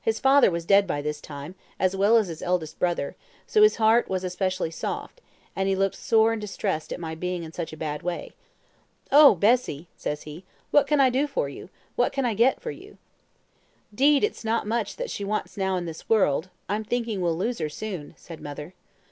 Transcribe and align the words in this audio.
His 0.00 0.20
father 0.20 0.52
was 0.52 0.64
dead 0.64 0.86
by 0.86 1.02
this 1.02 1.20
time, 1.20 1.56
as 1.80 1.96
well 1.96 2.16
as 2.16 2.28
his 2.28 2.42
eldest 2.42 2.78
brother, 2.78 3.16
so 3.44 3.60
his 3.64 3.74
heart 3.74 4.08
was 4.08 4.22
especial 4.22 4.70
soft, 4.70 5.20
and 5.56 5.68
he 5.68 5.74
looked 5.74 5.96
sore 5.96 6.36
distressed 6.36 6.92
at 6.92 7.00
my 7.00 7.16
being 7.16 7.42
in 7.42 7.52
such 7.52 7.72
a 7.72 7.76
bad 7.76 8.04
way. 8.04 8.34
"'Oh! 9.10 9.34
Bessie,' 9.34 9.88
says 9.96 10.22
he, 10.22 10.44
'what 10.70 10.86
can 10.86 11.00
I 11.00 11.10
do 11.10 11.26
for 11.26 11.48
you? 11.48 11.70
What 11.96 12.12
can 12.12 12.24
I 12.24 12.34
get 12.34 12.60
for 12.60 12.70
you?' 12.70 12.98
"''Deed 13.92 14.22
it's 14.22 14.44
no 14.44 14.62
much 14.62 14.94
that 14.94 15.10
she 15.10 15.24
wants 15.24 15.56
now 15.56 15.74
in 15.76 15.86
this 15.86 16.08
world; 16.08 16.50
I'm 16.68 16.84
thinking 16.84 17.20
we'll 17.20 17.36
lose 17.36 17.58
her 17.58 17.68
soon,' 17.68 18.14
said 18.16 18.40
mother. 18.40 18.74